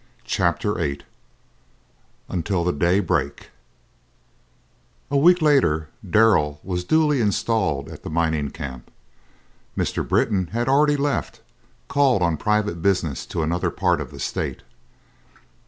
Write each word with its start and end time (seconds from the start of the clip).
Chapter 0.25 0.73
VIII 0.79 1.01
"UNTIL 2.27 2.63
THE 2.63 2.73
DAY 2.73 3.01
BREAK" 3.01 3.51
A 5.11 5.17
week 5.17 5.43
later 5.43 5.89
Darrell 6.03 6.59
was 6.63 6.83
duly 6.83 7.21
installed 7.21 7.87
at 7.87 8.01
the 8.01 8.09
mining 8.09 8.49
camp. 8.49 8.89
Mr. 9.77 10.07
Britton 10.07 10.47
had 10.53 10.67
already 10.67 10.97
left, 10.97 11.41
called 11.87 12.23
on 12.23 12.35
private 12.37 12.81
business 12.81 13.27
to 13.27 13.43
another 13.43 13.69
part 13.69 14.01
of 14.01 14.09
the 14.09 14.19
State. 14.19 14.63